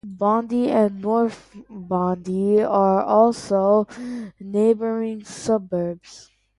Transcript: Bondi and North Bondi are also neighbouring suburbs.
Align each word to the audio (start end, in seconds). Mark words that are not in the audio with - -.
Bondi 0.17 0.67
and 0.71 0.99
North 0.99 1.55
Bondi 1.69 2.59
are 2.63 3.03
also 3.03 3.85
neighbouring 4.39 5.23
suburbs. 5.23 6.31